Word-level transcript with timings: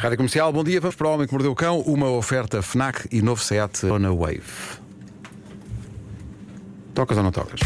Rádio 0.00 0.16
Comercial, 0.16 0.50
bom 0.50 0.64
dia. 0.64 0.80
Vamos 0.80 0.96
para 0.96 1.08
o 1.08 1.12
Homem 1.12 1.26
que 1.26 1.32
Mordeu 1.34 1.52
o 1.52 1.54
Cão. 1.54 1.80
Uma 1.80 2.08
oferta 2.08 2.62
Fnac 2.62 3.06
e 3.12 3.20
novo 3.20 3.44
Seat 3.44 3.84
Ona 3.84 4.10
Wave. 4.10 4.40
Tocas 6.94 7.18
ou 7.18 7.22
não 7.22 7.30
tocas? 7.30 7.60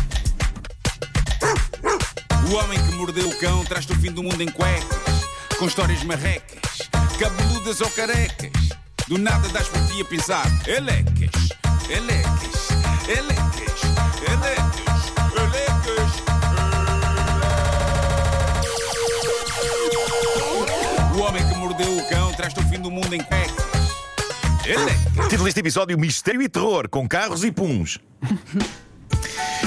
O 2.51 2.55
homem 2.57 2.77
que 2.77 2.97
mordeu 2.97 3.29
o 3.29 3.39
cão 3.39 3.65
traz-te 3.65 3.93
o 3.93 3.97
fim 3.97 4.11
do 4.11 4.23
mundo 4.23 4.41
em 4.43 4.49
cuecas, 4.49 5.29
com 5.59 5.67
histórias 5.67 6.03
marrecas, 6.03 6.91
cabeludas 7.21 7.81
ou 7.81 7.89
carecas. 7.91 8.51
Do 9.07 9.17
nada 9.17 9.49
das 9.51 9.69
por 9.69 9.81
ti 9.87 10.03
a 10.03 10.05
pensar, 10.05 10.45
elecas, 10.67 11.51
elecas, 11.89 12.69
elecas, 13.09 13.81
elecas, 14.29 14.94
o 22.53 22.69
fim 22.69 22.79
do 22.79 22.91
mundo 22.91 23.15
em 23.15 23.23
cuecas. 23.23 23.65
Elecas. 24.67 25.29
Título 25.29 25.45
deste 25.45 25.61
episódio: 25.61 25.99
Mistério 25.99 26.43
e 26.43 26.49
Terror, 26.49 26.89
com 26.91 27.09
carros 27.09 27.43
e 27.43 27.51
puns. 27.51 27.99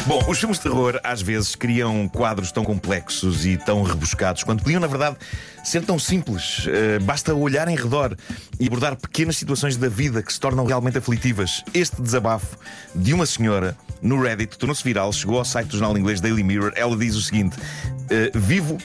Bom, 0.06 0.24
os 0.30 0.38
filmes 0.38 0.58
de 0.58 0.64
terror 0.64 1.00
às 1.04 1.22
vezes 1.22 1.56
criam 1.56 2.08
quadros 2.08 2.52
tão 2.52 2.64
complexos 2.64 3.46
e 3.46 3.58
tão 3.58 3.84
rebuscados 3.84 4.44
quando 4.44 4.62
podiam, 4.64 4.80
na 4.80 4.88
verdade, 4.88 5.18
ser 5.64 5.84
tão 5.84 5.98
simples. 6.00 6.66
Uh, 6.66 7.04
basta 7.04 7.34
olhar 7.34 7.68
em 7.68 7.76
redor 7.76 8.16
e 8.60 8.68
abordar 8.68 8.96
pequenas 8.96 9.36
situações 9.36 9.76
da 9.76 9.90
vida 9.90 10.22
que 10.22 10.32
se 10.32 10.40
tornam 10.40 10.66
realmente 10.66 10.98
aflitivas. 10.98 11.64
Este 11.74 12.02
desabafo 12.02 12.58
de 12.96 13.14
uma 13.14 13.26
senhora 13.26 13.76
no 14.02 14.22
Reddit 14.22 14.58
tornou-se 14.58 14.84
viral, 14.84 15.12
chegou 15.12 15.40
ao 15.40 15.46
site 15.46 15.68
do 15.68 15.78
jornal 15.78 15.98
inglês 15.98 16.22
Daily 16.22 16.44
Mirror. 16.44 16.72
Ela 16.76 16.96
diz 16.96 17.16
o 17.16 17.22
seguinte: 17.22 17.58
uh, 17.58 18.40
Vivo 18.40 18.78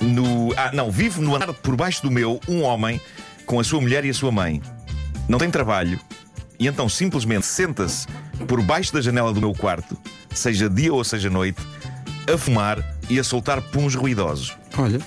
no. 0.00 0.52
Ah, 0.56 0.70
não, 0.74 0.90
vivo 0.90 1.22
no 1.22 1.34
andar 1.34 1.52
por 1.54 1.76
baixo 1.76 2.02
do 2.02 2.10
meu 2.10 2.40
um 2.48 2.62
homem 2.62 3.00
com 3.46 3.60
a 3.60 3.64
sua 3.64 3.80
mulher 3.80 4.04
e 4.04 4.10
a 4.10 4.14
sua 4.14 4.32
mãe. 4.32 4.60
Não 5.28 5.38
tem 5.38 5.50
trabalho 5.50 5.98
e 6.58 6.66
então 6.66 6.88
simplesmente 6.88 7.46
senta-se 7.46 8.06
por 8.46 8.60
baixo 8.62 8.92
da 8.92 9.00
janela 9.00 9.32
do 9.32 9.40
meu 9.40 9.52
quarto, 9.54 9.96
seja 10.34 10.68
dia 10.68 10.92
ou 10.92 11.04
seja 11.04 11.30
noite, 11.30 11.60
a 12.32 12.36
fumar 12.36 12.82
e 13.08 13.18
a 13.18 13.24
soltar 13.24 13.60
puns 13.62 13.94
ruidosos. 13.94 14.56
Olha. 14.76 15.00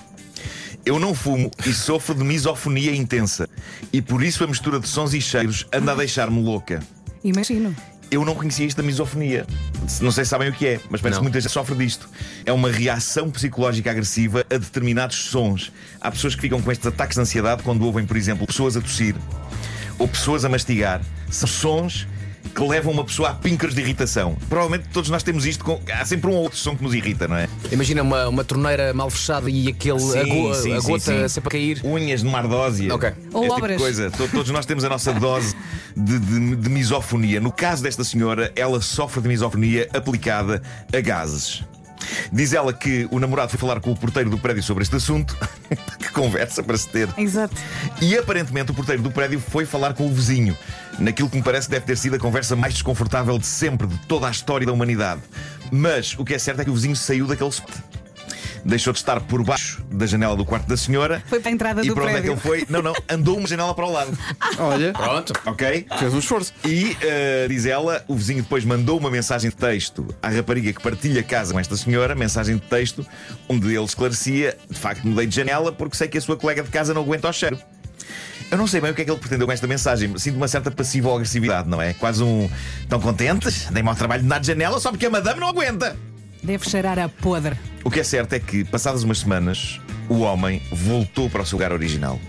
Eu 0.86 0.98
não 0.98 1.14
fumo 1.14 1.52
e 1.66 1.74
sofro 1.74 2.16
de 2.16 2.24
misofonia 2.24 2.96
intensa. 2.96 3.48
E 3.92 4.02
por 4.02 4.24
isso 4.24 4.44
a 4.44 4.48
mistura 4.48 4.80
de 4.80 4.88
sons 4.88 5.14
e 5.14 5.22
cheiros 5.22 5.68
anda 5.74 5.92
a 5.92 5.96
deixar-me 5.96 6.42
louca. 6.42 6.80
Imagino. 7.24 7.76
Eu 8.12 8.26
não 8.26 8.34
conhecia 8.34 8.66
isto 8.66 8.78
da 8.78 8.84
misofonia. 8.84 9.46
Não 10.02 10.12
sei 10.12 10.24
se 10.26 10.32
sabem 10.32 10.50
o 10.50 10.54
que 10.54 10.66
é, 10.66 10.80
mas 10.90 11.00
parece 11.00 11.20
que 11.20 11.24
muita 11.24 11.40
gente 11.40 11.52
sofre 11.52 11.76
disto. 11.76 12.10
É 12.46 12.52
uma 12.52 12.72
reação 12.72 13.30
psicológica 13.30 13.92
agressiva 13.92 14.44
a 14.50 14.58
determinados 14.58 15.16
sons. 15.26 15.72
Há 16.02 16.10
pessoas 16.10 16.34
que 16.34 16.42
ficam 16.42 16.60
com 16.62 16.72
estes 16.72 16.88
ataques 16.88 17.16
de 17.16 17.22
ansiedade 17.22 17.62
quando 17.62 17.84
ouvem, 17.86 18.06
por 18.06 18.18
exemplo, 18.18 18.48
pessoas 18.48 18.76
a 18.76 18.82
tossir 18.82 19.16
ou 20.00 20.08
pessoas 20.08 20.44
a 20.44 20.50
mastigar. 20.50 21.02
São 21.30 21.48
sons 21.48 22.08
que 22.56 22.62
levam 22.64 22.92
uma 22.92 23.04
pessoa 23.06 23.30
a 23.30 23.34
pincres 23.36 23.76
de 23.76 23.82
irritação. 23.82 24.36
Provavelmente 24.50 24.86
todos 24.92 25.10
nós 25.10 25.22
temos 25.22 25.46
isto. 25.46 25.64
Com... 25.64 25.80
Há 25.94 26.04
sempre 26.04 26.32
um 26.32 26.34
ou 26.34 26.44
outro 26.44 26.58
som 26.58 26.76
que 26.76 26.82
nos 26.84 26.96
irrita, 26.96 27.28
não 27.28 27.36
é? 27.36 27.48
Imagina 27.72 28.02
uma, 28.02 28.28
uma 28.28 28.44
torneira 28.44 28.92
mal 28.94 29.10
fechada 29.12 29.50
e 29.50 29.68
aquele, 29.68 30.00
Sim, 30.00 30.18
a, 30.20 30.24
go- 30.24 30.56
sim, 30.56 30.74
a 30.74 30.80
gota 30.80 31.00
sim. 31.00 31.28
sempre 31.28 31.48
a 31.48 31.52
cair. 31.52 31.82
Unhas 31.84 32.24
numa 32.24 32.40
ardósia. 32.40 32.94
Ok. 32.96 33.12
Ou 33.34 33.44
Este 33.44 33.54
tipo 33.54 33.54
obras. 33.56 33.78
de 33.78 33.84
coisa. 33.84 34.10
To- 34.12 34.28
Todos 34.30 34.50
nós 34.52 34.66
temos 34.66 34.84
a 34.84 34.90
nossa 34.90 35.14
dose 35.14 35.56
de, 36.00 36.20
de- 36.20 36.56
de 36.56 36.70
misofonia. 36.70 37.40
No 37.40 37.52
caso 37.52 37.84
desta 37.84 38.04
senhora, 38.04 38.52
ela 38.56 38.82
sofre 38.82 39.22
de 39.22 39.28
misofonia 39.28 39.88
aplicada 39.94 40.62
a 40.94 41.02
gases. 41.02 41.64
Diz 42.32 42.54
ela 42.54 42.72
que 42.72 43.08
o 43.12 43.20
namorado 43.20 43.50
foi 43.52 43.60
falar 43.60 43.80
com 43.82 43.92
o 43.92 43.96
porteiro 43.96 44.30
do 44.30 44.38
prédio 44.38 44.64
sobre 44.64 44.84
este 44.84 44.96
assunto. 44.96 45.36
que 46.00 46.10
conversa 46.12 46.64
para 46.64 46.78
se 46.78 46.88
ter. 46.88 47.10
Exato. 47.18 47.56
E 48.02 48.18
aparentemente 48.18 48.72
o 48.72 48.74
porteiro 48.74 49.02
do 49.02 49.12
prédio 49.12 49.40
foi 49.40 49.66
falar 49.66 49.94
com 49.94 50.08
o 50.08 50.14
vizinho, 50.14 50.58
naquilo 50.98 51.30
que 51.30 51.36
me 51.38 51.44
parece 51.44 51.70
deve 51.70 51.86
ter 51.86 51.98
sido 51.98 52.16
a 52.16 52.20
conversa 52.20 52.56
mais 52.56 52.74
desconfortável 52.74 53.38
de 53.38 53.46
sempre, 53.46 53.86
de 53.86 53.98
toda 54.08 54.28
a 54.28 54.32
história 54.32 54.66
da 54.66 54.72
humanidade. 54.74 55.22
Mas 55.72 56.16
o 56.18 56.24
que 56.26 56.34
é 56.34 56.40
certo 56.40 56.62
é 56.62 56.64
que 56.64 56.70
o 56.72 56.74
vizinho 56.74 56.96
saiu 56.96 57.28
daquele 57.28 57.50
spot. 57.50 57.70
Deixou 58.66 58.94
de 58.94 59.00
estar 59.00 59.20
por 59.22 59.44
baixo 59.44 59.84
da 59.92 60.06
janela 60.06 60.36
do 60.36 60.46
quarto 60.46 60.68
da 60.68 60.78
senhora. 60.78 61.24
Foi 61.28 61.40
para 61.40 61.50
a 61.50 61.54
entrada 61.54 61.84
e 61.84 61.88
do 61.88 61.94
para 61.94 62.04
onde 62.04 62.14
é 62.14 62.16
que 62.16 62.22
prédio. 62.28 62.34
ele 62.34 62.66
foi? 62.66 62.66
Não, 62.70 62.82
não, 62.82 62.94
andou 63.10 63.38
uma 63.38 63.48
janela 63.48 63.74
para 63.74 63.86
o 63.86 63.92
lado. 63.92 64.18
Olha, 64.60 64.94
Pronto. 64.94 65.34
Ok? 65.46 65.86
fez 65.98 66.14
um 66.14 66.20
esforço. 66.20 66.54
E, 66.66 66.96
eh, 67.02 67.48
diz 67.50 67.66
ela, 67.66 68.04
o 68.08 68.16
vizinho 68.16 68.42
depois 68.44 68.64
mandou 68.66 68.98
uma 68.98 69.10
mensagem 69.10 69.50
de 69.50 69.56
texto 69.56 70.08
à 70.22 70.30
rapariga 70.30 70.74
que 70.74 70.82
partilha 70.82 71.24
casa 71.24 71.54
com 71.54 71.60
esta 71.60 71.76
senhora, 71.78 72.16
mensagem 72.16 72.56
de 72.56 72.62
texto, 72.62 73.06
onde 73.48 73.68
ele 73.68 73.84
esclarecia: 73.86 74.58
de 74.70 74.78
facto, 74.78 75.08
mudei 75.08 75.26
de 75.26 75.36
janela 75.36 75.72
porque 75.72 75.96
sei 75.96 76.08
que 76.08 76.18
a 76.18 76.22
sua 76.22 76.38
colega 76.38 76.64
de 76.64 76.70
casa 76.70 76.94
não 76.94 77.02
aguenta 77.02 77.30
o 77.30 77.34
cheiro. 77.34 77.58
Eu 78.52 78.58
não 78.58 78.66
sei 78.66 78.82
bem 78.82 78.90
o 78.90 78.96
que 78.96 79.04
é 79.04 79.06
que 79.06 79.12
ele 79.12 79.20
pretendeu 79.20 79.46
com 79.46 79.54
esta 79.54 79.68
mensagem. 79.68 80.18
Sinto 80.18 80.38
uma 80.38 80.48
certa 80.48 80.72
passiva 80.72 81.14
agressividade, 81.14 81.70
não 81.70 81.80
é? 81.80 81.94
Quase 81.94 82.24
um. 82.24 82.50
Tão 82.88 83.00
contentes? 83.00 83.68
Dei-me 83.70 83.90
ao 83.90 83.96
trabalho 83.96 84.24
de 84.24 84.28
dar 84.28 84.40
de 84.40 84.48
janela 84.48 84.80
só 84.80 84.90
porque 84.90 85.06
a 85.06 85.10
madame 85.10 85.40
não 85.40 85.48
aguenta. 85.50 85.96
Deve 86.44 86.70
cheirar 86.70 86.98
a 87.00 87.10
podre. 87.10 87.56
O 87.84 87.92
que 87.92 88.00
é 88.00 88.04
certo 88.04 88.34
é 88.34 88.40
que, 88.40 88.64
passadas 88.64 89.04
umas 89.04 89.20
semanas, 89.20 89.80
o 90.08 90.20
homem 90.20 90.62
voltou 90.72 91.30
para 91.30 91.42
o 91.42 91.46
seu 91.46 91.58
lugar 91.58 91.72
original. 91.72 92.20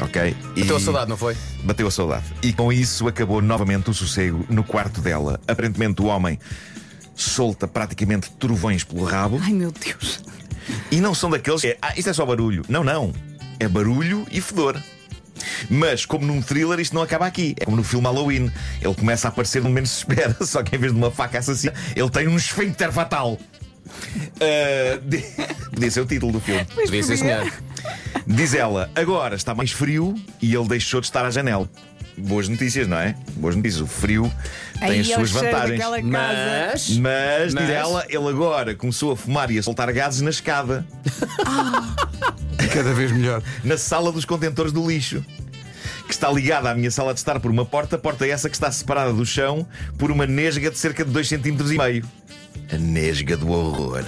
Ok? 0.00 0.34
E- 0.56 0.60
Bateu 0.60 0.76
a 0.76 0.80
saudade, 0.80 1.10
não 1.10 1.16
foi? 1.16 1.36
Bateu 1.62 1.86
a 1.86 1.90
saudade. 1.90 2.24
E 2.42 2.52
com 2.52 2.72
isso 2.72 3.06
acabou 3.06 3.42
novamente 3.42 3.90
o 3.90 3.94
sossego 3.94 4.44
no 4.48 4.64
quarto 4.64 5.00
dela. 5.00 5.38
Aparentemente 5.46 6.00
o 6.02 6.06
homem 6.06 6.38
solta 7.14 7.68
praticamente 7.68 8.30
trovões 8.32 8.82
pelo 8.82 9.04
rabo 9.04 9.38
Ai 9.40 9.52
meu 9.52 9.70
Deus. 9.70 10.20
e 10.90 11.00
não 11.00 11.14
são 11.14 11.30
daqueles 11.30 11.60
que 11.60 11.68
é, 11.68 11.78
ah, 11.80 11.92
isto 11.96 12.10
é 12.10 12.12
só 12.12 12.24
barulho. 12.26 12.64
Não, 12.68 12.82
não. 12.82 13.12
É 13.60 13.68
barulho 13.68 14.26
e 14.32 14.40
fedor. 14.40 14.80
Mas, 15.70 16.04
como 16.06 16.26
num 16.26 16.40
thriller, 16.42 16.78
isto 16.80 16.94
não 16.94 17.02
acaba 17.02 17.26
aqui. 17.26 17.54
É 17.58 17.64
como 17.64 17.76
no 17.76 17.84
filme 17.84 18.06
Halloween. 18.06 18.50
Ele 18.80 18.94
começa 18.94 19.28
a 19.28 19.30
aparecer 19.30 19.62
no 19.62 19.68
momento 19.68 19.84
que 19.84 19.90
se 19.90 19.98
espera, 19.98 20.36
só 20.44 20.62
que 20.62 20.76
em 20.76 20.78
vez 20.78 20.92
de 20.92 20.98
uma 20.98 21.10
faca 21.10 21.38
assassina, 21.38 21.72
ele 21.96 22.10
tem 22.10 22.28
um 22.28 22.36
esfíncter 22.36 22.92
fatal. 22.92 23.38
Ah, 24.40 24.98
de- 25.04 25.24
Podia 25.74 25.90
ser 25.90 26.00
o 26.00 26.06
título 26.06 26.32
do 26.32 26.40
filme. 26.40 26.66
Mas 26.76 26.84
Podia 26.86 27.02
ser, 27.02 27.16
senhor. 27.16 27.52
Diz 28.26 28.54
ela, 28.54 28.90
agora 28.94 29.34
está 29.36 29.54
mais 29.54 29.70
frio 29.72 30.14
e 30.40 30.54
ele 30.54 30.66
deixou 30.68 31.00
de 31.00 31.06
estar 31.06 31.24
à 31.24 31.30
janela. 31.30 31.68
Boas 32.16 32.48
notícias, 32.48 32.86
não 32.86 32.96
é? 32.96 33.16
Boas 33.36 33.56
notícias. 33.56 33.82
O 33.82 33.86
frio 33.88 34.32
tem 34.78 34.88
Aí 34.88 35.00
as 35.00 35.08
suas 35.08 35.30
vantagens. 35.32 35.80
casa. 35.80 36.00
Mas. 36.02 36.90
Mas, 36.98 37.44
diz 37.46 37.54
Mas- 37.54 37.70
ela, 37.70 38.04
ele 38.08 38.28
agora 38.28 38.72
começou 38.74 39.10
a 39.12 39.16
fumar 39.16 39.50
e 39.50 39.58
a 39.58 39.62
soltar 39.62 39.92
gases 39.92 40.20
na 40.20 40.30
escada, 40.30 40.86
Cada 42.72 42.92
vez 42.94 43.10
melhor. 43.12 43.42
na 43.62 43.76
sala 43.76 44.10
dos 44.12 44.24
contentores 44.24 44.72
do 44.72 44.86
lixo. 44.88 45.24
Está 46.24 46.32
ligada 46.32 46.70
à 46.70 46.74
minha 46.74 46.90
sala 46.90 47.12
de 47.12 47.20
estar 47.20 47.38
por 47.38 47.50
uma 47.50 47.66
porta, 47.66 47.98
porta 47.98 48.26
essa 48.26 48.48
que 48.48 48.56
está 48.56 48.72
separada 48.72 49.12
do 49.12 49.26
chão 49.26 49.68
por 49.98 50.10
uma 50.10 50.26
nesga 50.26 50.70
de 50.70 50.78
cerca 50.78 51.04
de 51.04 51.10
2 51.10 51.28
cm 51.28 51.70
e 51.70 51.76
meio. 51.76 52.04
A 52.72 52.78
nesga 52.78 53.36
do 53.36 53.50
horror. 53.50 54.02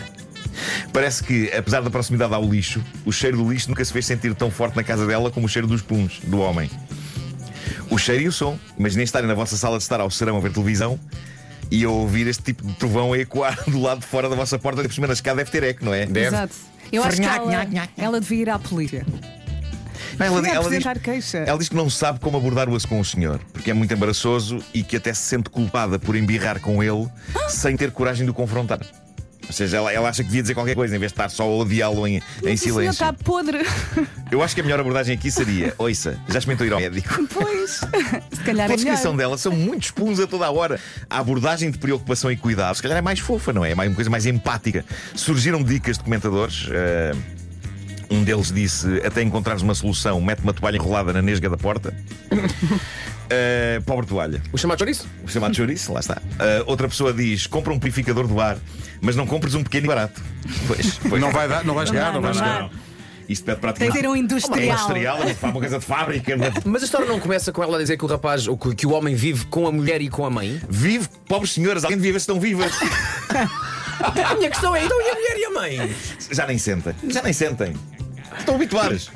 Parece 0.94 1.22
que, 1.22 1.53
apesar 1.53 1.82
da 1.82 1.91
proximidade 1.91 2.32
ao 2.32 2.43
lixo, 2.43 2.82
o 3.04 3.12
cheiro 3.12 3.37
do 3.37 3.53
lixo 3.53 3.69
nunca 3.69 3.84
se 3.84 3.93
fez 3.93 4.06
sentir 4.06 4.34
tão 4.34 4.50
forte 4.50 4.77
na 4.77 4.82
casa 4.82 5.06
dela 5.06 5.31
como 5.31 5.44
o 5.44 5.49
cheiro 5.49 5.69
dos 5.69 5.82
puns 5.82 6.21
do 6.21 6.38
homem. 6.38 6.71
O 7.91 7.99
cheiro 7.99 8.22
e 8.22 8.28
o 8.28 8.33
som. 8.33 8.59
Imaginem 8.78 9.04
estarem 9.04 9.28
na 9.28 9.34
vossa 9.34 9.54
sala 9.59 9.77
de 9.77 9.83
estar 9.83 10.00
ao 10.00 10.10
serão 10.10 10.38
a 10.38 10.41
ver 10.41 10.53
televisão 10.54 10.98
e 11.71 11.84
a 11.84 11.91
ouvir 11.91 12.27
este 12.28 12.44
tipo 12.44 12.66
de 12.66 12.72
trovão 12.77 13.12
a 13.12 13.19
ecoar 13.19 13.62
do 13.69 13.78
lado 13.78 14.00
de 14.00 14.06
fora 14.06 14.27
da 14.27 14.37
vossa 14.37 14.59
porta. 14.59 14.81
De 14.81 14.88
por 14.88 14.94
cima 14.94 15.06
da 15.06 15.12
escada 15.12 15.37
deve 15.37 15.50
ter 15.50 15.62
eco, 15.62 15.84
não 15.84 15.93
é? 15.93 16.06
Deve. 16.06 16.28
Exato. 16.28 16.54
Eu 16.91 17.03
acho 17.03 17.21
que 17.21 17.27
ela, 17.27 17.69
ela 17.94 18.21
devia 18.22 18.41
ir 18.41 18.48
à 18.48 18.59
polícia. 18.59 19.04
Não, 20.19 20.27
ela, 20.27 20.49
ela 20.49 20.71
diz, 20.71 20.84
queixa. 21.03 21.38
ela 21.38 21.59
diz 21.59 21.69
que 21.69 21.75
não 21.77 21.91
sabe 21.91 22.19
como 22.21 22.37
abordar 22.37 22.69
o 22.69 22.75
assunto 22.75 22.88
com 22.91 23.00
o 23.00 23.04
senhor, 23.04 23.41
porque 23.53 23.71
é 23.71 23.75
muito 23.75 23.93
embaraçoso 23.93 24.59
e 24.72 24.82
que 24.82 24.97
até 24.97 25.12
se 25.12 25.22
sente 25.22 25.50
culpada 25.50 25.99
por 25.99 26.16
embirrar 26.16 26.60
com 26.60 26.82
ele 26.82 27.09
sem 27.49 27.77
ter 27.77 27.91
coragem 27.91 28.25
de 28.25 28.31
o 28.31 28.34
confrontar. 28.34 28.81
Ou 29.49 29.53
seja, 29.53 29.77
ela, 29.77 29.93
ela 29.93 30.09
acha 30.09 30.22
que 30.25 30.28
devia 30.28 30.43
dizer 30.43 30.54
qualquer 30.54 30.75
coisa 30.75 30.97
em 30.97 30.99
vez 30.99 31.12
de 31.12 31.15
estar 31.15 31.28
só 31.28 31.44
a 31.44 31.47
odiá-lo 31.47 32.04
em, 32.09 32.16
em 32.16 32.22
Mas 32.43 32.60
o 32.60 32.65
senhor 32.65 32.75
silêncio. 32.75 32.91
está 32.91 33.12
podre. 33.12 33.59
Eu 34.28 34.43
acho 34.43 34.56
que 34.56 34.60
a 34.60 34.65
melhor 34.65 34.81
abordagem 34.81 35.15
aqui 35.16 35.31
seria: 35.31 35.72
Oiça, 35.78 36.19
já 36.28 36.41
experimentou 36.41 36.66
ir 36.66 36.72
ao 36.72 36.80
médico? 36.80 37.28
Pois. 37.33 37.80
Se 38.33 38.42
calhar 38.45 38.69
A 38.69 38.72
é 38.72 38.77
descrição 38.77 39.12
melhor. 39.12 39.28
dela 39.28 39.39
são 39.39 39.53
muitos 39.53 39.92
puns 39.92 40.19
a 40.19 40.27
toda 40.27 40.47
a 40.47 40.51
hora. 40.51 40.80
A 41.09 41.19
abordagem 41.21 41.71
de 41.71 41.78
preocupação 41.78 42.33
e 42.33 42.36
cuidado, 42.36 42.74
se 42.74 42.83
calhar 42.83 42.98
é 42.98 43.01
mais 43.01 43.21
fofa, 43.21 43.53
não 43.53 43.65
é? 43.65 43.71
É 43.71 43.74
uma 43.74 43.89
coisa 43.91 44.10
mais 44.10 44.27
empática. 44.27 44.84
Surgiram 45.15 45.62
dicas 45.62 45.97
de 45.97 46.03
comentadores. 46.03 46.66
eh, 46.72 47.12
um 48.11 48.23
deles 48.25 48.53
disse: 48.53 49.01
até 49.05 49.23
encontrares 49.23 49.63
uma 49.63 49.75
solução, 49.75 50.21
mete 50.21 50.41
uma 50.43 50.53
toalha 50.53 50.77
enrolada 50.77 51.13
na 51.13 51.23
nesga 51.23 51.49
da 51.51 51.57
porta. 51.57 51.95
Eh, 53.29 53.83
pobre 53.85 54.07
toalha. 54.07 54.41
O 54.53 54.57
chamado 54.57 54.79
chouriço? 54.79 55.09
O 55.25 55.29
chamado 55.29 55.53
chouriço, 55.57 55.93
lá 55.93 55.99
está. 55.99 56.23
Eh, 56.39 56.63
outra 56.65 56.87
pessoa 56.89 57.13
diz: 57.13 57.45
compra 57.49 57.73
um 57.73 57.79
purificador 57.81 58.29
do 58.29 58.41
ar, 58.41 58.57
mas 59.01 59.17
não 59.17 59.27
compres 59.27 59.53
um 59.57 59.65
pequeno 59.65 59.87
e 59.87 59.89
barato. 59.89 60.23
Pois, 60.69 60.99
pois. 61.09 61.21
Não 61.21 61.33
vai, 61.33 61.49
dar, 61.49 61.65
não 61.65 61.75
vai 61.75 61.85
chegar, 61.89 62.13
não 62.13 62.21
vai 62.23 62.33
chegar. 62.33 62.71
Isto 63.29 63.45
pede 63.45 63.57
Tem 63.57 63.61
praticamente. 63.63 63.93
que 63.97 64.01
ser 64.01 64.07
um 64.07 64.11
Uma 64.11 64.19
industrial. 64.21 64.63
industrial, 64.77 65.19
uma 65.43 65.53
coisa 65.61 65.79
de 65.81 65.85
fábrica. 65.85 66.37
Mas 66.65 66.83
a 66.83 66.85
história 66.85 67.09
não 67.09 67.19
começa 67.19 67.51
com 67.51 67.65
ela 67.65 67.77
a 67.77 67.81
dizer 67.81 67.97
que 67.97 68.05
o 68.05 68.07
rapaz, 68.07 68.47
ou 68.47 68.57
que, 68.57 68.73
que 68.77 68.87
o 68.87 68.93
homem 68.93 69.17
vive 69.17 69.45
com 69.47 69.67
a 69.67 69.73
mulher 69.73 70.01
e 70.01 70.09
com 70.09 70.25
a 70.25 70.31
mãe? 70.31 70.61
Vive, 70.69 71.09
pobres 71.29 71.51
senhoras, 71.53 71.83
alguém 71.83 71.99
devia 71.99 72.13
ver 72.13 72.21
se 72.21 72.23
estão 72.31 72.39
vivas. 72.39 72.71
A 73.99 74.35
minha 74.35 74.51
questão 74.51 74.77
é: 74.77 74.85
então 74.85 75.01
e 75.01 75.09
a 75.11 75.15
mulher 75.15 75.37
e 75.39 75.45
a 75.47 75.51
mãe? 75.51 75.97
Já 76.31 76.47
nem 76.47 76.59
sentem. 76.59 76.95
Já 77.09 77.23
nem 77.23 77.33
sentem. 77.33 77.75
Estão 78.38 78.54
habituadas. 78.54 79.10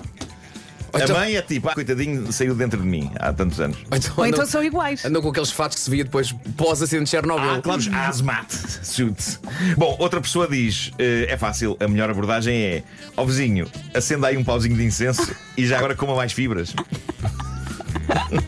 A 0.93 0.99
Então- 1.05 1.17
mãe 1.17 1.37
é 1.37 1.43
tipo, 1.43 1.69
ah, 1.69 1.75
coitadinho, 1.75 2.33
saiu 2.33 2.53
dentro 2.53 2.81
de 2.81 2.85
mim 2.87 3.13
há 3.21 3.33
tantos 3.33 3.61
anos. 3.61 3.77
Ou 3.89 3.97
então, 3.97 4.13
Ou 4.17 4.27
então 4.27 4.41
andam- 4.41 4.51
são 4.51 4.65
iguais. 4.65 5.05
andam 5.05 5.23
com 5.23 5.29
aqueles 5.29 5.53
fatos 5.53 5.77
que 5.77 5.83
se 5.83 5.89
via 5.91 6.03
depois 6.03 6.33
pós-acidente 6.57 7.05
de 7.05 7.11
Chernobyl. 7.11 7.49
Ah, 7.49 7.61
claro, 7.63 7.81
hazmat 7.95 8.51
suits. 8.83 9.39
Bom, 9.77 9.95
outra 10.01 10.21
pessoa 10.21 10.49
diz: 10.49 10.91
eh, 10.99 11.27
é 11.29 11.37
fácil, 11.37 11.77
a 11.79 11.87
melhor 11.87 12.11
abordagem 12.11 12.57
é: 12.61 12.83
ó 13.17 13.25
vizinho, 13.25 13.69
acenda 13.95 14.27
aí 14.27 14.37
um 14.37 14.43
pauzinho 14.43 14.77
de 14.77 14.85
incenso 14.85 15.33
e 15.57 15.65
já 15.65 15.79
agora 15.79 15.95
coma 15.95 16.17
mais 16.17 16.33
fibras. 16.33 16.75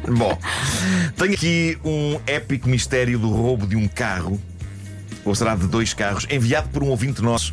Bom, 0.09 0.37
tenho 1.17 1.35
aqui 1.35 1.79
um 1.85 2.21
épico 2.27 2.69
mistério 2.69 3.19
do 3.21 3.31
roubo 3.31 3.67
de 3.69 3.77
um 3.77 3.87
carro, 3.87 4.41
ou 5.25 5.35
será 5.35 5.55
de 5.55 5.67
dois 5.67 5.95
carros, 5.95 6.27
enviado 6.31 6.69
por 6.69 6.83
um 6.83 6.89
ouvinte 6.89 7.23
nosso 7.23 7.53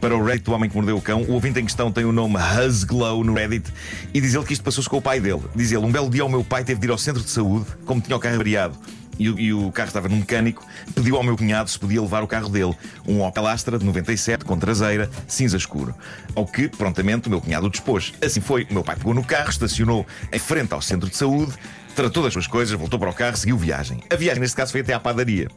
para 0.00 0.16
o 0.16 0.24
Reddit 0.24 0.44
do 0.44 0.52
Homem 0.52 0.70
que 0.70 0.76
Mordeu 0.76 0.96
o 0.96 1.00
Cão. 1.00 1.22
O 1.22 1.32
ouvinte 1.32 1.60
em 1.60 1.64
questão 1.64 1.92
tem 1.92 2.04
o 2.04 2.12
nome 2.12 2.36
Huzglow 2.36 3.22
no 3.22 3.34
Reddit 3.34 3.70
e 4.14 4.20
diz 4.20 4.34
ele 4.34 4.44
que 4.44 4.52
isto 4.52 4.62
passou-se 4.64 4.88
com 4.88 4.96
o 4.96 5.02
pai 5.02 5.20
dele. 5.20 5.42
Diz 5.54 5.70
ele: 5.70 5.84
um 5.84 5.92
belo 5.92 6.08
dia 6.08 6.24
o 6.24 6.28
meu 6.28 6.42
pai 6.42 6.64
teve 6.64 6.80
de 6.80 6.86
ir 6.86 6.90
ao 6.90 6.98
centro 6.98 7.22
de 7.22 7.30
saúde, 7.30 7.66
como 7.84 8.00
tinha 8.00 8.16
o 8.16 8.20
carro 8.20 8.34
avariado. 8.34 8.76
E, 9.20 9.28
o- 9.28 9.38
e 9.38 9.52
o 9.52 9.70
carro 9.70 9.88
estava 9.88 10.08
num 10.08 10.16
mecânico, 10.16 10.66
pediu 10.94 11.14
ao 11.16 11.22
meu 11.22 11.36
cunhado 11.36 11.68
se 11.68 11.78
podia 11.78 12.00
levar 12.00 12.22
o 12.22 12.26
carro 12.26 12.48
dele, 12.48 12.74
um 13.06 13.20
Opel 13.22 13.46
Astra 13.46 13.78
de 13.78 13.84
97 13.84 14.46
com 14.46 14.58
traseira, 14.58 15.10
cinza 15.28 15.58
escuro. 15.58 15.94
Ao 16.34 16.46
que, 16.46 16.68
prontamente, 16.68 17.26
o 17.28 17.30
meu 17.30 17.38
cunhado 17.38 17.66
o 17.66 17.70
dispôs. 17.70 18.14
Assim 18.24 18.40
foi, 18.40 18.66
o 18.70 18.72
meu 18.72 18.82
pai 18.82 18.96
pegou 18.96 19.12
no 19.12 19.22
carro, 19.22 19.50
estacionou 19.50 20.06
em 20.32 20.38
frente 20.38 20.72
ao 20.72 20.80
centro 20.80 21.06
de 21.10 21.16
saúde, 21.16 21.52
tratou 21.94 22.22
das 22.22 22.32
suas 22.32 22.46
coisas, 22.46 22.74
voltou 22.78 22.98
para 22.98 23.10
o 23.10 23.12
carro, 23.14 23.36
seguiu 23.36 23.58
viagem. 23.58 24.02
A 24.10 24.16
viagem, 24.16 24.40
neste 24.40 24.56
caso, 24.56 24.72
foi 24.72 24.80
até 24.80 24.94
à 24.94 24.98
padaria. 25.00 25.48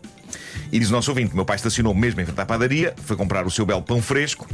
E 0.69 0.77
diz 0.77 0.89
o 0.89 0.91
nosso 0.91 1.09
ouvinte: 1.11 1.33
meu 1.33 1.45
pai 1.45 1.55
estacionou 1.55 1.93
mesmo 1.95 2.19
em 2.19 2.25
frente 2.25 2.41
à 2.41 2.45
padaria, 2.45 2.93
foi 3.05 3.15
comprar 3.15 3.45
o 3.47 3.51
seu 3.51 3.65
belo 3.65 3.81
pão 3.81 4.01
fresco. 4.01 4.45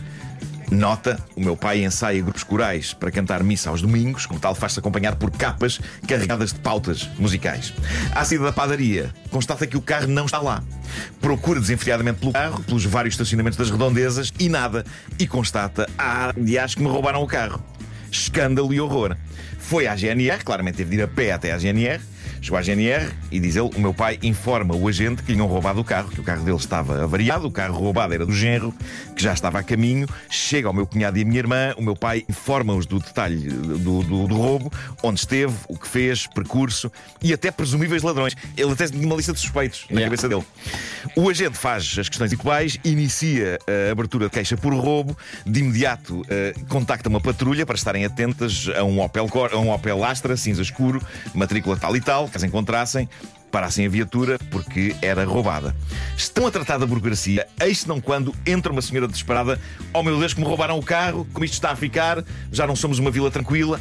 Nota: 0.71 1.19
o 1.35 1.41
meu 1.41 1.57
pai 1.57 1.83
ensaia 1.83 2.21
grupos 2.21 2.43
corais 2.43 2.93
para 2.93 3.09
cantar 3.09 3.43
missa 3.43 3.69
aos 3.69 3.81
domingos, 3.81 4.25
como 4.25 4.39
tal, 4.39 4.53
faz-se 4.53 4.79
acompanhar 4.79 5.15
por 5.15 5.31
capas 5.31 5.79
carregadas 6.07 6.53
de 6.53 6.59
pautas 6.59 7.09
musicais. 7.17 7.73
À 8.11 8.23
saída 8.23 8.45
da 8.45 8.53
padaria, 8.53 9.13
constata 9.31 9.65
que 9.65 9.77
o 9.77 9.81
carro 9.81 10.07
não 10.07 10.25
está 10.25 10.39
lá. 10.39 10.63
Procura 11.19 11.59
desenfreadamente 11.59 12.19
pelo 12.19 12.33
carro, 12.33 12.63
pelos 12.63 12.85
vários 12.85 13.13
estacionamentos 13.13 13.57
das 13.57 13.71
redondezas 13.71 14.31
e 14.39 14.47
nada. 14.47 14.85
E 15.17 15.25
constata: 15.27 15.89
ah, 15.97 16.31
de 16.37 16.57
acho 16.59 16.77
que 16.77 16.83
me 16.83 16.89
roubaram 16.89 17.23
o 17.23 17.27
carro. 17.27 17.63
Escândalo 18.11 18.73
e 18.73 18.79
horror. 18.79 19.15
Foi 19.57 19.87
à 19.87 19.95
GNR, 19.95 20.43
claramente 20.43 20.77
teve 20.77 20.91
de 20.91 20.95
ir 20.97 21.03
a 21.03 21.07
pé 21.07 21.31
até 21.31 21.51
à 21.51 21.57
GNR. 21.57 21.99
Chegou 22.41 22.57
à 22.57 22.61
GNR 22.61 23.11
e 23.31 23.39
diz 23.39 23.55
ele: 23.55 23.69
O 23.75 23.79
meu 23.79 23.93
pai 23.93 24.17
informa 24.23 24.75
o 24.75 24.87
agente 24.87 25.21
que 25.23 25.31
lhe 25.31 25.35
tinham 25.37 25.47
roubado 25.47 25.79
o 25.79 25.83
carro, 25.83 26.09
que 26.09 26.19
o 26.19 26.23
carro 26.23 26.43
dele 26.43 26.57
estava 26.57 27.03
avariado, 27.03 27.47
o 27.47 27.51
carro 27.51 27.77
roubado 27.77 28.13
era 28.13 28.25
do 28.25 28.33
genro, 28.33 28.73
que 29.15 29.21
já 29.21 29.33
estava 29.33 29.59
a 29.59 29.63
caminho. 29.63 30.07
Chega 30.29 30.67
ao 30.67 30.73
meu 30.73 30.87
cunhado 30.87 31.17
e 31.17 31.21
a 31.21 31.25
minha 31.25 31.39
irmã, 31.39 31.73
o 31.77 31.81
meu 31.81 31.95
pai 31.95 32.23
informa-os 32.29 32.85
do 32.85 32.99
detalhe 32.99 33.37
do, 33.49 33.77
do- 34.03 34.27
do 34.27 34.35
roubo, 34.35 34.71
onde 35.03 35.19
esteve, 35.19 35.53
o 35.67 35.77
que 35.77 35.87
fez, 35.87 36.27
percurso 36.27 36.91
e 37.21 37.33
até 37.33 37.51
presumíveis 37.51 38.03
ladrões. 38.03 38.35
Ele 38.57 38.71
até 38.71 38.87
tinha 38.87 39.05
uma 39.05 39.15
lista 39.15 39.33
de 39.33 39.39
suspeitos 39.39 39.85
na 39.89 39.99
Yeah. 39.99 40.05
cabeça 40.15 40.29
dele. 40.29 40.43
O 41.15 41.29
agente 41.29 41.57
faz 41.57 41.95
as 41.99 42.07
questões 42.07 42.31
iguais, 42.31 42.77
inicia 42.85 43.59
a 43.67 43.91
abertura 43.91 44.25
de 44.25 44.31
queixa 44.31 44.55
por 44.55 44.73
roubo, 44.73 45.17
de 45.45 45.59
imediato 45.59 46.23
eh, 46.29 46.53
contacta 46.69 47.09
uma 47.09 47.19
patrulha 47.19 47.65
para 47.65 47.75
estarem 47.75 48.05
atentas 48.05 48.67
a 48.77 48.83
um 48.83 49.01
Opel, 49.01 49.27
Cor- 49.27 49.51
a 49.53 49.57
um 49.57 49.71
Opel 49.71 50.03
Astra, 50.03 50.37
cinza 50.37 50.61
escuro, 50.61 51.01
matrícula 51.33 51.75
tal 51.77 51.95
e 51.95 52.01
tal, 52.01 52.28
caso 52.29 52.45
encontrassem. 52.45 53.09
Parassem 53.51 53.85
a 53.85 53.89
viatura 53.89 54.37
porque 54.51 54.95
era 55.01 55.25
roubada. 55.25 55.75
Estão 56.15 56.45
a 56.45 56.51
tratar 56.51 56.77
da 56.77 56.85
burocracia, 56.85 57.47
eis 57.59 57.85
não 57.85 57.99
quando 57.99 58.33
entra 58.45 58.71
uma 58.71 58.81
senhora 58.81 59.07
desesperada: 59.07 59.59
Oh 59.93 60.03
meu 60.03 60.19
Deus, 60.19 60.33
que 60.33 60.39
me 60.39 60.45
roubaram 60.45 60.77
o 60.77 60.83
carro, 60.83 61.27
como 61.33 61.45
isto 61.45 61.53
está 61.53 61.71
a 61.71 61.75
ficar, 61.75 62.23
já 62.51 62.67
não 62.67 62.75
somos 62.75 62.99
uma 62.99 63.11
vila 63.11 63.31
tranquila. 63.31 63.79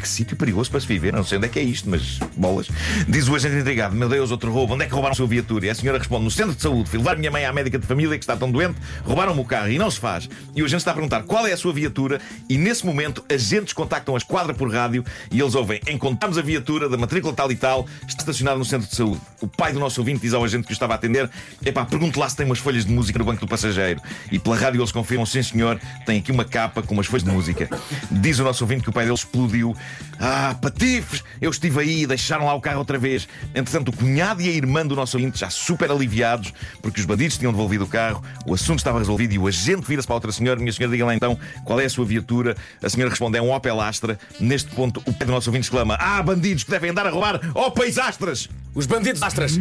Que 0.00 0.08
sítio 0.08 0.36
perigoso 0.36 0.70
para 0.70 0.78
se 0.78 0.86
viver, 0.86 1.12
não 1.12 1.24
sei 1.24 1.38
onde 1.38 1.46
é 1.46 1.50
que 1.50 1.58
é 1.58 1.62
isto, 1.62 1.90
mas 1.90 2.18
bolas. 2.36 2.68
Diz 3.08 3.28
o 3.28 3.34
agente 3.34 3.56
intrigado: 3.56 3.96
Meu 3.96 4.08
Deus, 4.08 4.30
outro 4.30 4.52
roubo, 4.52 4.74
onde 4.74 4.84
é 4.84 4.86
que 4.86 4.92
roubaram 4.92 5.12
a 5.12 5.16
sua 5.16 5.26
viatura? 5.26 5.66
E 5.66 5.70
a 5.70 5.74
senhora 5.74 5.98
responde: 5.98 6.24
No 6.24 6.30
centro 6.30 6.54
de 6.54 6.62
saúde, 6.62 6.88
fui 6.88 6.98
levar 6.98 7.16
minha 7.16 7.30
mãe 7.30 7.44
à 7.44 7.52
médica 7.52 7.78
de 7.78 7.86
família 7.86 8.16
que 8.16 8.22
está 8.22 8.36
tão 8.36 8.50
doente, 8.50 8.76
roubaram-me 9.04 9.40
o 9.40 9.44
carro 9.44 9.68
e 9.70 9.78
não 9.78 9.90
se 9.90 9.98
faz. 9.98 10.28
E 10.54 10.62
o 10.62 10.66
agente 10.66 10.78
está 10.78 10.92
a 10.92 10.94
perguntar 10.94 11.24
qual 11.24 11.46
é 11.46 11.52
a 11.52 11.56
sua 11.56 11.72
viatura, 11.72 12.20
e 12.48 12.56
nesse 12.56 12.86
momento 12.86 13.24
agentes 13.28 13.72
contactam 13.72 14.14
a 14.14 14.18
esquadra 14.18 14.54
por 14.54 14.72
rádio 14.72 15.04
e 15.32 15.40
eles 15.40 15.54
ouvem: 15.56 15.80
Encontramos 15.88 16.38
a 16.38 16.42
viatura 16.42 16.88
da 16.88 16.96
matrícula 16.96 17.34
tal 17.34 17.50
e 17.50 17.56
tal, 17.56 17.86
está 18.06 18.20
estacionada 18.20 18.58
no 18.58 18.64
centro 18.64 18.88
de 18.88 18.94
saúde. 18.94 19.07
O 19.40 19.46
pai 19.46 19.72
do 19.72 19.78
nosso 19.78 20.00
ouvinte 20.00 20.20
diz 20.20 20.34
ao 20.34 20.44
agente 20.44 20.66
que 20.66 20.72
o 20.72 20.74
estava 20.74 20.94
a 20.94 20.96
atender: 20.96 21.30
Epá, 21.64 21.84
pergunte 21.84 22.18
lá 22.18 22.28
se 22.28 22.36
tem 22.36 22.44
umas 22.44 22.58
folhas 22.58 22.84
de 22.84 22.92
música 22.92 23.18
no 23.18 23.24
banco 23.24 23.40
do 23.40 23.48
passageiro. 23.48 24.00
E 24.32 24.38
pela 24.38 24.56
rádio 24.56 24.80
eles 24.80 24.92
confirmam: 24.92 25.24
Sim, 25.24 25.42
senhor, 25.42 25.80
tem 26.04 26.18
aqui 26.18 26.32
uma 26.32 26.44
capa 26.44 26.82
com 26.82 26.94
umas 26.94 27.06
folhas 27.06 27.24
de 27.24 27.30
música. 27.30 27.68
Diz 28.10 28.38
o 28.38 28.44
nosso 28.44 28.64
ouvinte 28.64 28.82
que 28.82 28.90
o 28.90 28.92
pai 28.92 29.04
dele 29.04 29.14
explodiu: 29.14 29.76
Ah, 30.18 30.56
patifes, 30.60 31.22
eu 31.40 31.50
estive 31.50 31.80
aí, 31.80 32.06
deixaram 32.06 32.46
lá 32.46 32.54
o 32.54 32.60
carro 32.60 32.78
outra 32.78 32.98
vez. 32.98 33.28
Entretanto, 33.54 33.88
o 33.88 33.96
cunhado 33.96 34.42
e 34.42 34.48
a 34.48 34.52
irmã 34.52 34.86
do 34.86 34.96
nosso 34.96 35.16
ouvinte 35.16 35.38
já 35.38 35.50
super 35.50 35.90
aliviados 35.90 36.52
porque 36.82 37.00
os 37.00 37.06
bandidos 37.06 37.38
tinham 37.38 37.52
devolvido 37.52 37.84
o 37.84 37.88
carro, 37.88 38.22
o 38.46 38.54
assunto 38.54 38.78
estava 38.78 38.98
resolvido 38.98 39.32
e 39.32 39.38
o 39.38 39.46
agente 39.46 39.86
vira-se 39.86 40.06
para 40.06 40.14
a 40.14 40.18
outra 40.18 40.32
senhora: 40.32 40.58
Minha 40.58 40.72
senhora, 40.72 40.92
diga 40.92 41.06
lá 41.06 41.14
então 41.14 41.38
qual 41.64 41.80
é 41.80 41.84
a 41.84 41.90
sua 41.90 42.04
viatura. 42.04 42.56
A 42.82 42.88
senhora 42.88 43.10
responde: 43.10 43.38
É 43.38 43.42
um 43.42 43.52
Opel 43.52 43.80
Astra. 43.80 44.18
Neste 44.40 44.70
ponto, 44.70 45.00
o 45.06 45.12
pai 45.12 45.26
do 45.26 45.32
nosso 45.32 45.50
ouvinte 45.50 45.66
exclama: 45.66 45.96
Ah, 45.98 46.22
bandidos 46.22 46.64
que 46.64 46.70
devem 46.70 46.90
andar 46.90 47.06
a 47.06 47.10
roubar 47.10 47.40
Opels 47.54 47.98
Astras! 47.98 48.48
Os 48.74 48.86
bandidos 48.86 48.97
astras. 49.22 49.60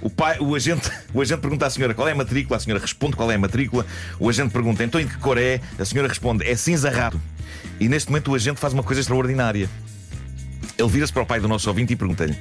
O, 0.00 0.10
pai, 0.10 0.38
o, 0.38 0.54
agente, 0.54 0.90
o 1.14 1.22
agente 1.22 1.40
pergunta 1.40 1.66
à 1.66 1.70
senhora 1.70 1.94
qual 1.94 2.06
é 2.06 2.12
a 2.12 2.14
matrícula, 2.14 2.56
a 2.56 2.60
senhora 2.60 2.80
responde 2.80 3.16
qual 3.16 3.30
é 3.30 3.36
a 3.36 3.38
matrícula. 3.38 3.86
O 4.18 4.28
agente 4.28 4.52
pergunta 4.52 4.84
então 4.84 5.00
em 5.00 5.06
que 5.06 5.16
cor 5.18 5.38
é, 5.38 5.60
a 5.78 5.84
senhora 5.84 6.08
responde 6.08 6.46
é 6.46 6.54
cinza 6.56 6.90
rato. 6.90 7.20
E 7.80 7.88
neste 7.88 8.10
momento 8.10 8.30
o 8.30 8.34
agente 8.34 8.60
faz 8.60 8.72
uma 8.72 8.82
coisa 8.82 9.00
extraordinária. 9.00 9.68
Ele 10.76 10.88
vira-se 10.88 11.12
para 11.12 11.22
o 11.22 11.26
pai 11.26 11.40
do 11.40 11.48
nosso 11.48 11.68
ouvinte 11.68 11.92
e 11.92 11.96
pergunta-lhe: 11.96 12.36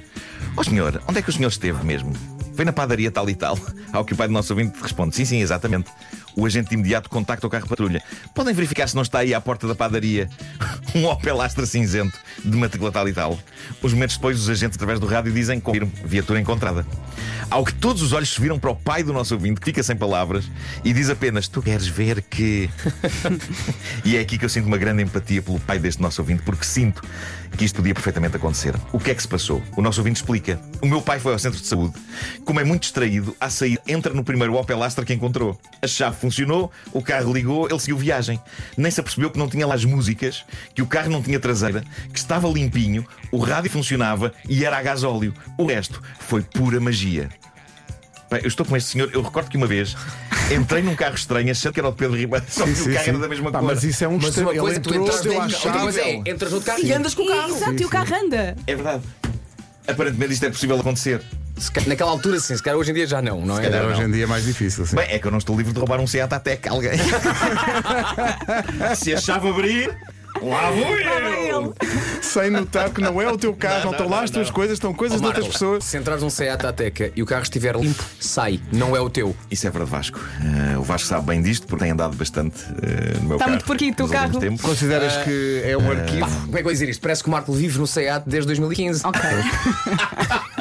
Ó 0.58 0.62
oh, 0.62 0.64
senhor, 0.64 1.02
onde 1.08 1.20
é 1.20 1.22
que 1.22 1.30
o 1.30 1.34
senhor 1.34 1.50
esteve 1.50 1.86
mesmo? 1.86 2.14
Foi 2.56 2.66
na 2.66 2.74
padaria 2.74 3.10
tal 3.12 3.30
e 3.30 3.36
tal. 3.36 3.58
Ao 3.94 4.04
que 4.04 4.14
o 4.14 4.16
pai 4.16 4.28
do 4.28 4.34
nosso 4.34 4.54
ouvinte 4.54 4.78
responde: 4.82 5.16
Sim, 5.16 5.26
sim, 5.26 5.42
exatamente. 5.42 5.90
O 6.36 6.46
agente 6.46 6.70
de 6.70 6.76
imediato 6.76 7.10
contacta 7.10 7.46
o 7.46 7.50
carro 7.50 7.68
patrulha. 7.68 8.02
Podem 8.34 8.54
verificar 8.54 8.88
se 8.88 8.96
não 8.96 9.02
está 9.02 9.20
aí 9.20 9.34
à 9.34 9.42
porta 9.42 9.68
da 9.68 9.76
padaria 9.76 10.30
um 10.96 11.06
Opel 11.06 11.42
Astra 11.42 11.66
cinzento 11.66 12.18
de 12.44 12.58
matrícula 12.58 12.92
tal 12.92 13.08
e 13.08 13.14
tal. 13.14 13.40
Uns 13.84 13.94
momentos 13.94 14.16
depois, 14.16 14.40
os 14.40 14.50
agentes, 14.50 14.76
através 14.76 15.00
do 15.00 15.06
rádio, 15.06 15.32
dizem: 15.32 15.60
Confirmo, 15.60 15.92
viatura 16.06 16.40
encontrada. 16.40 16.86
Ao 17.50 17.64
que 17.64 17.74
todos 17.74 18.02
os 18.02 18.14
olhos 18.14 18.34
se 18.34 18.42
viram 18.42 18.58
para 18.58 18.72
o 18.72 18.76
pai 18.76 19.04
do 19.04 19.14
nosso 19.14 19.36
ouvinte, 19.36 19.60
que 19.60 19.66
fica 19.66 19.84
sem 19.84 19.96
palavras, 19.96 20.50
e 20.84 20.92
diz 20.92 21.10
apenas: 21.10 21.48
Tu 21.48 21.62
queres 21.62 21.88
ver 21.88 22.22
que. 22.22 22.70
e 24.04 24.18
é 24.18 24.22
aqui 24.22 24.38
que 24.38 24.46
eu 24.46 24.50
sinto 24.50 24.66
uma 24.66 24.78
grande 24.78 25.04
empatia 25.04 25.42
pelo 25.42 25.60
pai 25.60 25.78
deste 25.78 26.02
nosso 26.02 26.22
ouvinte, 26.22 26.42
porque 26.44 26.66
sinto 26.66 27.04
que 27.58 27.66
isto 27.66 27.76
podia 27.76 27.94
perfeitamente 27.94 28.36
acontecer. 28.36 28.76
O 28.92 29.00
que 29.00 29.12
é 29.12 29.16
que 29.16 29.22
se 29.22 29.28
passou? 29.28 29.62
O 29.78 29.82
nosso 29.82 30.00
ouvinte 30.00 30.18
explica. 30.18 30.60
O 30.82 30.88
meu 30.88 31.02
pai 31.02 31.20
foi 31.20 31.34
ao 31.34 31.40
centro 31.40 31.60
de 31.60 31.68
saúde. 31.68 31.94
Como 32.44 32.60
é 32.60 32.64
muito 32.64 32.82
distraído, 32.84 33.36
à 33.40 33.50
sair, 33.50 33.80
entra 33.88 34.14
no 34.14 34.24
primeiro 34.24 34.56
Opel 34.56 34.82
Astra 34.82 35.06
que 35.06 35.14
encontrou. 35.14 35.60
A 35.82 35.88
chave 35.88 36.18
funcionou, 36.24 36.72
o 36.92 37.02
carro 37.02 37.32
ligou, 37.34 37.68
ele 37.70 37.80
seguiu 37.80 37.98
viagem. 37.98 38.40
Nem 38.78 38.90
se 38.90 39.00
apercebeu 39.00 39.30
que 39.30 39.38
não 39.38 39.48
tinha 39.50 39.68
lá 39.68 39.76
as 39.76 39.84
músicas, 39.86 40.44
que 40.74 40.82
o 40.82 40.88
carro 40.88 41.10
não 41.10 41.22
tinha 41.22 41.40
traseira, 41.40 41.84
que 42.12 42.18
estava 42.18 42.48
limpinho, 42.48 43.06
o 43.32 43.38
rádio 43.38 43.70
funcionava 43.70 44.34
e 44.48 44.64
era 44.66 44.78
a 44.78 44.82
gasóleo. 44.82 45.34
O 45.58 45.66
resto 45.66 46.02
foi 46.20 46.42
pura 46.42 46.80
magia. 46.80 47.30
Bem, 48.32 48.42
eu 48.42 48.48
estou 48.48 48.66
com 48.66 48.76
este 48.76 48.90
senhor, 48.92 49.12
eu 49.14 49.22
recordo 49.22 49.50
que 49.50 49.58
uma 49.58 49.68
vez 49.68 49.96
entrei 50.52 50.82
num 50.82 50.96
carro 50.96 51.14
estranho, 51.16 51.52
achando 51.52 51.74
que 51.74 51.80
era 51.80 51.90
o 51.90 51.92
de 51.92 51.98
Pedro 51.98 52.18
Ribeiro, 52.18 52.44
só 52.50 52.64
que 52.64 52.74
Sim, 52.74 52.90
o 52.90 52.94
carro 52.94 53.04
sim. 53.06 53.10
era 53.12 53.20
da 53.20 53.28
mesma 53.28 53.52
Pá, 53.52 53.60
cor. 53.60 53.68
Mas 53.68 53.84
isso 53.84 54.04
é 54.04 54.08
um 54.08 54.16
Mas 54.18 54.30
extremo. 54.30 54.50
uma 54.52 54.60
coisa, 54.60 54.80
tu 54.80 54.90
entrou, 54.90 55.06
entras 55.06 55.22
deu 55.22 55.34
coisa 55.34 55.50
chave. 55.58 56.00
é, 56.00 56.32
entras 56.32 56.52
no 56.52 56.62
carro 56.62 56.80
e 56.84 56.94
andas 56.94 57.14
com 57.14 57.22
o 57.24 57.28
carro. 57.28 57.56
Exato, 57.56 57.82
e 57.82 57.86
o 57.86 57.90
carro 57.90 58.16
anda. 58.16 58.56
É 58.66 58.76
verdade. 58.76 59.04
Aparentemente 59.88 60.34
isto 60.34 60.46
é 60.46 60.50
possível 60.50 60.80
acontecer. 60.80 61.22
Se 61.58 61.72
Naquela 61.88 62.12
altura, 62.12 62.40
sim, 62.40 62.56
se 62.58 62.64
calhar 62.64 62.78
hoje 62.80 62.92
em 62.92 62.94
dia 62.96 63.06
já 63.08 63.22
não, 63.22 63.42
não 63.42 63.58
é? 63.60 63.62
calhar 63.64 63.86
Hoje 63.86 64.02
não. 64.02 64.10
em 64.10 64.12
dia 64.12 64.24
é 64.24 64.28
mais 64.28 64.44
difícil. 64.46 64.86
Sim. 64.86 64.96
Bem, 64.96 65.06
é 65.10 65.20
que 65.20 65.28
eu 65.28 65.32
não 65.32 65.38
estou 65.38 65.56
livre 65.56 65.72
de 65.72 65.80
roubar 65.80 66.00
um 66.00 66.08
Seat 66.08 66.34
Atec 66.34 66.68
a 66.68 66.72
alguém. 66.72 66.92
Se 68.96 69.14
a 69.14 69.18
chave 69.20 69.48
abrir, 69.50 69.96
lá 70.42 70.72
vou 70.72 70.98
eu! 70.98 71.74
Sem 72.22 72.50
notar 72.50 72.90
que 72.90 73.02
não 73.02 73.22
é 73.22 73.32
o 73.32 73.38
teu 73.38 73.54
carro, 73.54 73.76
Não, 73.78 73.84
não, 73.86 73.92
estão 73.92 74.10
lá 74.10 74.18
não, 74.18 74.24
as 74.24 74.32
tuas 74.32 74.48
não. 74.48 74.54
coisas, 74.54 74.74
estão 74.78 74.94
coisas 74.94 75.22
de 75.22 75.28
outras 75.28 75.48
pessoas. 75.48 75.84
Se 75.84 75.96
entrares 75.98 76.24
num 76.24 76.30
Seat 76.30 76.66
Ateca 76.66 77.12
e 77.16 77.22
o 77.22 77.26
carro 77.26 77.44
estiver 77.44 77.76
limpo, 77.76 78.04
sai, 78.20 78.60
não 78.72 78.96
é 78.96 79.00
o 79.00 79.10
teu. 79.10 79.36
Isso 79.52 79.68
é 79.68 79.70
verdade, 79.70 79.92
Vasco. 79.92 80.20
Eh, 80.74 80.78
o 80.78 80.82
Vasco 80.84 81.08
sabe 81.08 81.28
bem 81.28 81.42
disto 81.42 81.68
porque 81.68 81.84
tem 81.84 81.92
andado 81.94 82.16
bastante 82.18 82.58
eh, 82.82 83.14
no 83.20 83.24
meu 83.28 83.34
Está 83.34 83.38
carro. 83.40 83.50
muito 83.52 83.66
porquito 83.66 84.00
o 84.00 84.04
últimos 84.04 84.12
carro. 84.28 84.40
tempos. 84.40 84.62
Consideras 84.62 85.18
que 85.18 85.62
é 85.66 85.78
um 85.78 85.92
arquivo? 85.92 86.22
Pá, 86.22 86.28
como 86.28 86.48
é 86.48 86.52
que 86.54 86.58
eu 86.60 86.64
vou 86.64 86.72
dizer 86.74 86.90
isto? 86.90 87.02
Parece 87.02 87.22
que 87.22 87.30
o 87.30 87.32
Marco 87.32 87.54
vive 87.54 87.78
no 87.78 87.86
Seat 87.86 88.24
desde 88.26 88.48
2015. 88.48 89.02
Ok. 89.06 89.22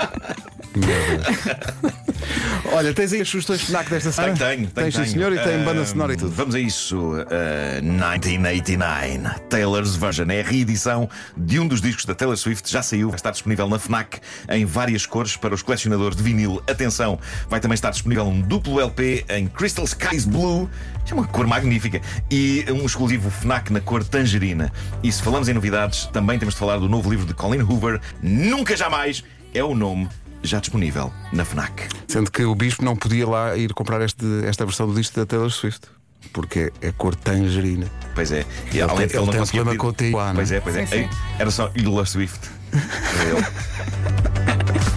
Olha, 2.72 2.94
tens 2.94 3.12
aí 3.12 3.20
as 3.20 3.28
sugestões 3.28 3.62
FNAC 3.62 3.90
desta 3.90 4.12
semana? 4.12 4.34
Tenho, 4.34 4.48
tenho, 4.48 4.70
tenho. 4.70 4.86
Tens, 4.86 4.94
tenho. 4.94 5.08
senhor, 5.08 5.32
e 5.32 5.38
tem 5.38 5.62
banda 5.62 5.84
sonora 5.84 6.14
e 6.14 6.16
tudo. 6.16 6.32
Vamos 6.32 6.54
a 6.54 6.60
isso. 6.60 6.98
Uh, 6.98 7.82
1989. 7.82 9.40
Taylor's 9.48 9.96
Version 9.96 10.30
é 10.30 10.40
a 10.40 10.44
reedição 10.44 11.08
de 11.36 11.60
um 11.60 11.68
dos 11.68 11.80
discos 11.80 12.04
da 12.04 12.14
Taylor 12.14 12.36
Swift. 12.36 12.70
Já 12.70 12.82
saiu, 12.82 13.08
vai 13.08 13.16
estar 13.16 13.30
disponível 13.30 13.68
na 13.68 13.78
Fnac 13.78 14.20
em 14.48 14.64
várias 14.64 15.04
cores 15.04 15.36
para 15.36 15.54
os 15.54 15.62
colecionadores 15.62 16.16
de 16.16 16.22
vinil. 16.22 16.62
Atenção, 16.66 17.18
vai 17.48 17.60
também 17.60 17.74
estar 17.74 17.90
disponível 17.90 18.24
um 18.24 18.40
duplo 18.40 18.80
LP 18.80 19.24
em 19.28 19.46
Crystal 19.48 19.84
Skies 19.84 20.24
Blue. 20.24 20.70
É 21.10 21.14
uma 21.14 21.26
cor 21.26 21.46
magnífica. 21.46 22.00
E 22.30 22.64
um 22.70 22.86
exclusivo 22.86 23.30
Fnac 23.30 23.72
na 23.72 23.80
cor 23.80 24.02
tangerina. 24.02 24.72
E 25.02 25.12
se 25.12 25.22
falamos 25.22 25.48
em 25.48 25.52
novidades, 25.52 26.06
também 26.06 26.38
temos 26.38 26.54
de 26.54 26.60
falar 26.60 26.78
do 26.78 26.88
novo 26.88 27.10
livro 27.10 27.26
de 27.26 27.34
Colin 27.34 27.60
Hoover. 27.60 28.00
Nunca 28.22 28.76
jamais 28.76 29.22
é 29.52 29.62
o 29.62 29.74
nome 29.74 30.08
já 30.42 30.58
disponível 30.60 31.12
na 31.32 31.44
Fnac. 31.44 31.88
Sendo 32.08 32.30
que 32.30 32.44
o 32.44 32.54
Bispo 32.54 32.84
não 32.84 32.96
podia 32.96 33.26
lá 33.28 33.56
ir 33.56 33.72
comprar 33.74 34.00
este, 34.02 34.24
esta 34.46 34.64
versão 34.64 34.86
do 34.88 34.94
disco 34.94 35.18
da 35.18 35.26
Taylor 35.26 35.50
Swift. 35.50 35.86
Porque 36.32 36.72
é 36.80 36.92
cor 36.92 37.14
tangerina. 37.16 37.86
Pois 38.14 38.30
é. 38.30 38.44
E 38.72 38.78
Ele 38.78 38.82
além 38.82 39.08
tem- 39.08 39.16
ele 39.16 39.16
ele 39.16 39.26
não 39.26 39.32
tem 39.32 39.40
um 39.40 39.46
problema 39.46 39.64
pedir- 39.70 39.78
com 39.78 39.86
o 39.88 39.92
Tijuana. 39.92 40.34
Pois 40.34 40.52
é, 40.52 40.60
pois 40.60 40.76
é. 40.76 40.86
Sim, 40.86 40.96
sim. 41.02 41.08
Era 41.38 41.50
só 41.50 41.70
Ilha 41.74 42.04
Swift. 42.04 42.48
Era 42.72 43.30
ele. 43.30 43.46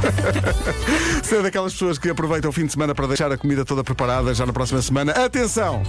Ser 1.23 1.41
daquelas 1.41 1.73
pessoas 1.73 1.97
que 1.97 2.09
aproveitam 2.09 2.49
o 2.49 2.53
fim 2.53 2.65
de 2.67 2.71
semana 2.73 2.93
para 2.93 3.07
deixar 3.07 3.31
a 3.31 3.37
comida 3.37 3.65
toda 3.65 3.83
preparada 3.83 4.33
já 4.35 4.45
na 4.45 4.53
próxima 4.53 4.81
semana. 4.81 5.11
Atenção! 5.13 5.81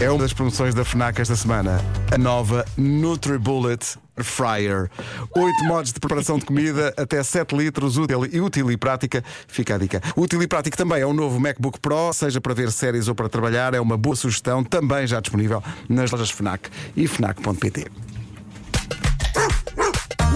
É 0.00 0.08
uma 0.10 0.20
das 0.20 0.32
promoções 0.32 0.74
da 0.74 0.84
FNAC 0.84 1.20
esta 1.20 1.34
semana. 1.34 1.80
A 2.12 2.16
nova 2.16 2.64
NutriBullet 2.76 3.96
Fryer. 4.18 4.88
Oito 5.34 5.64
modos 5.64 5.92
de 5.92 5.98
preparação 5.98 6.38
de 6.38 6.44
comida, 6.44 6.94
até 6.96 7.20
7 7.20 7.56
litros, 7.56 7.96
útil 7.96 8.24
e 8.24 8.40
útil 8.40 8.70
e 8.70 8.76
prática. 8.76 9.24
Fica 9.48 9.74
a 9.74 9.78
dica. 9.78 10.00
Útil 10.16 10.40
e 10.42 10.46
prático 10.46 10.76
também 10.76 11.00
é 11.00 11.06
o 11.06 11.12
novo 11.12 11.40
MacBook 11.40 11.80
Pro, 11.80 12.12
seja 12.12 12.40
para 12.40 12.54
ver 12.54 12.70
séries 12.70 13.08
ou 13.08 13.14
para 13.14 13.28
trabalhar, 13.28 13.74
é 13.74 13.80
uma 13.80 13.96
boa 13.96 14.14
sugestão, 14.14 14.62
também 14.62 15.04
já 15.06 15.18
disponível 15.20 15.62
nas 15.88 16.10
lojas 16.12 16.30
FNAC 16.30 16.68
e 16.96 17.08
FNAC.pt. 17.08 17.86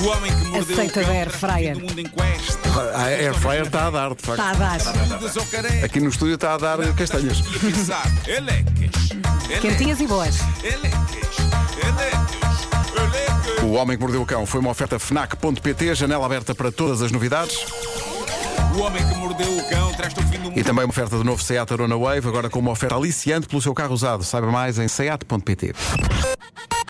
O 0.03 0.07
homem 0.09 0.33
que 0.33 0.45
mordeu 0.49 0.75
Aceita 0.75 1.01
o 1.01 1.05
cão 1.05 1.13
da 1.13 1.19
Air 1.21 1.31
Fryer. 1.31 1.77
o 1.77 1.81
mundo 1.81 1.99
em 2.01 2.07
quest. 2.07 2.59
A 2.95 3.03
Air 3.05 3.35
Fryer 3.35 3.67
está 3.67 3.87
a 3.87 3.91
dar, 3.91 4.15
de 4.15 4.23
facto. 4.23 4.41
Está 4.41 4.51
a 4.51 4.55
dar. 4.55 5.85
Aqui 5.85 6.01
no 6.01 6.09
estúdio 6.09 6.35
está 6.35 6.55
a 6.55 6.59
dar 6.59 6.95
castanhas. 6.95 7.39
E 7.39 7.59
pensar, 7.61 8.11
elecas, 8.27 8.82
Quentinhas 9.61 10.01
e 10.01 10.07
boas. 10.07 10.39
elecas, 10.63 11.39
elecas. 11.83 13.63
O 13.63 13.73
Homem 13.73 13.97
que 13.97 14.03
Mordeu 14.03 14.23
o 14.23 14.27
Cão 14.27 14.45
foi 14.45 14.61
uma 14.61 14.71
oferta 14.71 14.99
FNAC.pt, 14.99 15.95
janela 15.95 16.27
aberta 16.27 16.55
para 16.55 16.71
todas 16.73 17.01
as 17.01 17.11
novidades. 17.13 17.65
O 18.75 18.81
homem 18.81 19.07
que 19.07 19.15
mordeu 19.17 19.59
o 19.59 19.69
cão 19.69 19.93
traz-te 19.93 20.19
o 20.19 20.23
fim 20.23 20.39
do 20.39 20.45
mundo. 20.45 20.59
E 20.59 20.65
também 20.65 20.85
uma 20.85 20.91
oferta 20.91 21.19
do 21.19 21.25
novo 21.25 21.43
Seat 21.43 21.71
Arona 21.71 21.97
Wave, 21.97 22.27
agora 22.27 22.49
com 22.49 22.59
uma 22.59 22.71
oferta 22.71 22.97
aliciante 22.97 23.47
pelo 23.47 23.61
seu 23.61 23.75
carro 23.75 23.93
usado. 23.93 24.25
Saiba 24.25 24.51
mais 24.51 24.79
em 24.79 24.89
seat.pt. 24.89 25.75